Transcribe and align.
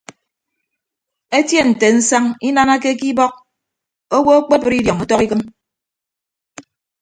Etie 1.39 1.61
nte 1.69 1.87
nsañ 1.97 2.23
inanake 2.47 2.91
ke 2.99 3.05
ibọk 3.11 3.33
owo 4.15 4.31
ekpebre 4.39 4.75
idiọñ 4.79 4.97
ọtọk 5.03 5.21
ikịm. 5.25 5.41